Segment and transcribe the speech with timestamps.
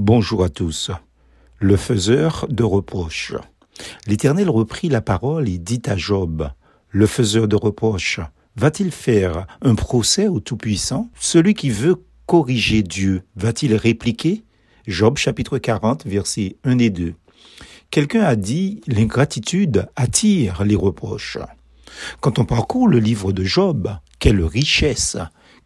[0.00, 0.92] Bonjour à tous.
[1.58, 3.34] Le faiseur de reproches.
[4.06, 6.52] L'Éternel reprit la parole et dit à Job,
[6.88, 8.20] Le faiseur de reproches,
[8.54, 11.10] va-t-il faire un procès au Tout-Puissant?
[11.18, 14.44] Celui qui veut corriger Dieu, va-t-il répliquer?
[14.86, 17.14] Job chapitre 40, versets 1 et 2.
[17.90, 21.38] Quelqu'un a dit, l'ingratitude attire les reproches.
[22.20, 23.90] Quand on parcourt le livre de Job,
[24.20, 25.16] quelle richesse,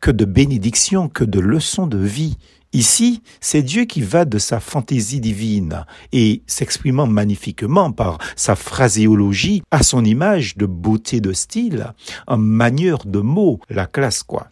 [0.03, 2.37] que de bénédictions, que de leçons de vie
[2.75, 9.63] Ici, c'est Dieu qui va de sa fantaisie divine et s'exprimant magnifiquement par sa phraséologie
[9.71, 11.93] à son image de beauté de style,
[12.27, 14.49] en manière de mots, la classe quoi.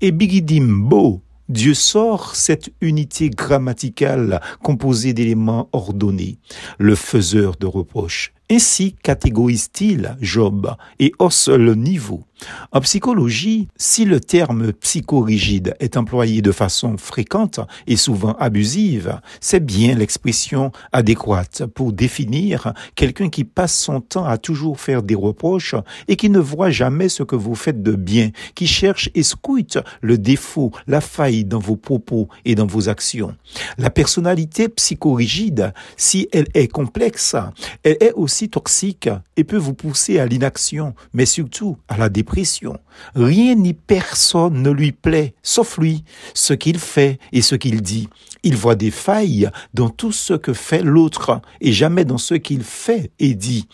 [0.00, 1.20] Et Bigidim Bo,
[1.50, 6.38] Dieu sort cette unité grammaticale composée d'éléments ordonnés,
[6.78, 8.32] le faiseur de reproches.
[8.52, 12.24] Ainsi catégorise-t-il Job et hausse le niveau?
[12.72, 19.64] En psychologie, si le terme psychorigide est employé de façon fréquente et souvent abusive, c'est
[19.64, 25.76] bien l'expression adéquate pour définir quelqu'un qui passe son temps à toujours faire des reproches
[26.08, 29.78] et qui ne voit jamais ce que vous faites de bien, qui cherche et scrute
[30.00, 33.36] le défaut, la faille dans vos propos et dans vos actions.
[33.78, 37.36] La personnalité psychorigide, si elle est complexe,
[37.84, 42.78] elle est aussi toxique et peut vous pousser à l'inaction, mais surtout à la dépression
[43.14, 46.04] Rien ni personne ne lui plaît, sauf lui,
[46.34, 48.08] ce qu'il fait et ce qu'il dit.
[48.44, 52.64] Il voit des failles dans tout ce que fait l'autre et jamais dans ce qu'il
[52.64, 53.68] fait et dit.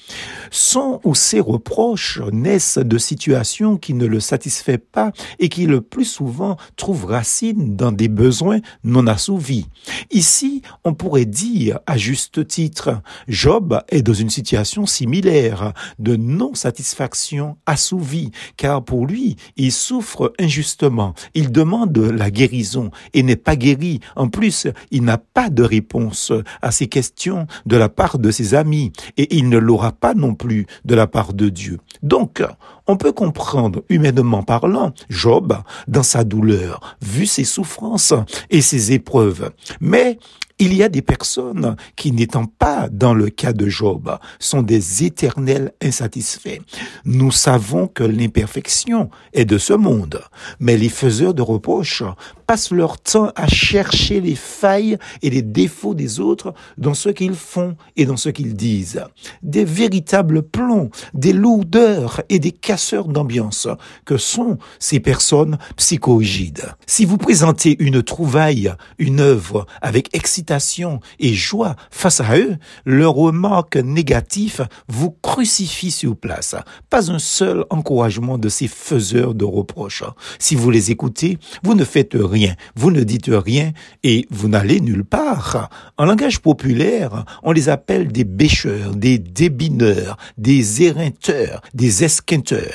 [0.50, 5.80] Son ou ses reproches naissent de situations qui ne le satisfait pas et qui le
[5.80, 9.66] plus souvent trouvent racine dans des besoins non assouvis.
[10.10, 17.56] Ici, on pourrait dire à juste titre, Job est dans une situation similaire de non-satisfaction
[17.66, 21.14] assouvie car pour lui, il souffre injustement.
[21.34, 24.00] Il demande la guérison et n'est pas guéri.
[24.16, 28.55] En plus, il n'a pas de réponse à ces questions de la part de ses
[28.55, 31.78] amis et il ne l'aura pas non plus de la part de Dieu.
[32.03, 32.42] Donc,
[32.89, 38.14] on peut comprendre, humainement parlant, Job dans sa douleur, vu ses souffrances
[38.51, 39.52] et ses épreuves.
[39.80, 40.18] Mais
[40.58, 45.05] il y a des personnes qui, n'étant pas dans le cas de Job, sont des
[45.05, 46.58] éternels insatisfaits.
[47.05, 50.20] Nous savons que l'imperfection est de ce monde,
[50.58, 52.02] mais les faiseurs de reproches
[52.48, 57.35] passent leur temps à chercher les failles et les défauts des autres dans ce qu'ils
[57.35, 59.05] font et dans ce qu'ils disent.
[59.42, 63.66] Des véritables plombs, des lourdeurs et des casseurs d'ambiance
[64.05, 66.77] que sont ces personnes psychorigides.
[66.86, 73.14] Si vous présentez une trouvaille, une œuvre avec excitation, et joie face à eux, leur
[73.14, 76.55] remarque négative vous crucifie sur place.
[76.88, 80.05] Pas un seul encouragement de ces faiseurs de reproches.
[80.38, 83.72] Si vous les écoutez, vous ne faites rien, vous ne dites rien
[84.05, 85.68] et vous n'allez nulle part.
[85.96, 92.67] En langage populaire, on les appelle des bêcheurs, des débineurs, des éreinteurs, des esquinteurs.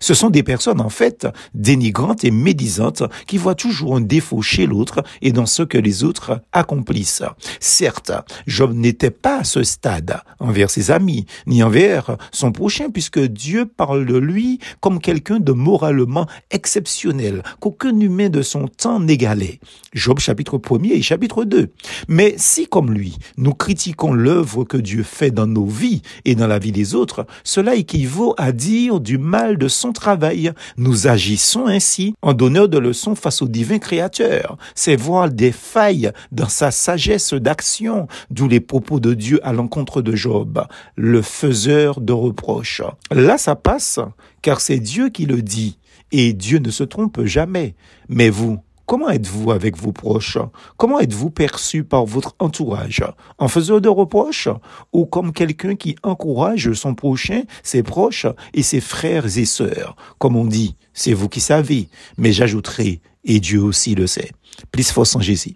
[0.00, 4.66] Ce sont des personnes en fait dénigrantes et médisantes qui voient toujours un défaut chez
[4.66, 7.22] l'autre et dans ce que les autres accomplissent.
[7.60, 8.12] Certes,
[8.46, 13.66] Job n'était pas à ce stade envers ses amis, ni envers son prochain, puisque Dieu
[13.66, 19.60] parle de lui comme quelqu'un de moralement exceptionnel, qu'aucun humain de son temps n'égalait.
[19.92, 21.70] Job chapitre 1 et chapitre 2.
[22.08, 26.46] Mais si comme lui, nous critiquons l'œuvre que Dieu fait dans nos vies et dans
[26.46, 30.52] la vie des autres, cela équivaut à dire du mal de son travail.
[30.76, 34.56] Nous agissons ainsi en donneur de leçons face au divin créateur.
[34.74, 40.02] C'est voir des failles dans sa sagesse d'action, d'où les propos de Dieu à l'encontre
[40.02, 40.64] de Job,
[40.96, 42.82] le faiseur de reproches.
[43.10, 44.00] Là, ça passe,
[44.42, 45.78] car c'est Dieu qui le dit,
[46.12, 47.74] et Dieu ne se trompe jamais.
[48.08, 50.38] Mais vous, Comment êtes-vous avec vos proches?
[50.76, 53.02] Comment êtes-vous perçu par votre entourage?
[53.36, 54.48] En faiseur de reproches?
[54.92, 59.96] Ou comme quelqu'un qui encourage son prochain, ses proches et ses frères et sœurs?
[60.18, 64.30] Comme on dit, c'est vous qui savez, mais j'ajouterai, et Dieu aussi le sait.
[64.70, 65.54] Plus force en Jésus.